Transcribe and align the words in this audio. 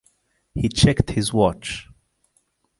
He 0.55 0.67
checked 0.67 1.11
his 1.11 1.31
watch. 1.31 1.87